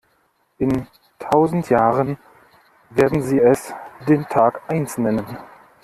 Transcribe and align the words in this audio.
In 0.57 0.87
tausend 1.19 1.69
Jahren 1.69 2.17
werden 2.89 3.21
sie 3.21 3.37
es 3.37 3.71
den 4.07 4.23
Tag 4.25 4.63
eins 4.67 4.97
nennen. 4.97 5.37